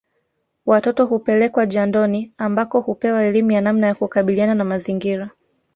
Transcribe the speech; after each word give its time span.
Watoto 0.65 1.05
hupelekwa 1.05 1.65
jandoni 1.65 2.33
ambako 2.37 2.79
hupewa 2.79 3.23
elimu 3.23 3.51
ya 3.51 3.61
namna 3.61 3.87
ya 3.87 3.95
kukabiliana 3.95 4.55
na 4.55 4.63
mazingira 4.63 5.29